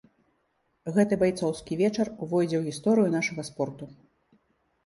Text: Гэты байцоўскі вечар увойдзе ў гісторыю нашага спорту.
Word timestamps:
Гэты 0.95 1.13
байцоўскі 1.25 1.77
вечар 1.83 2.07
увойдзе 2.23 2.57
ў 2.63 2.73
гісторыю 2.73 3.13
нашага 3.17 3.41
спорту. 3.51 3.93